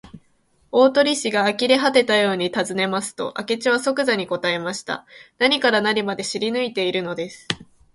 [0.71, 5.05] 大鳥氏があきれはてたようにたずねますと、明智はそくざに答えました。
[5.37, 7.47] 何から何まで知りぬいているのです。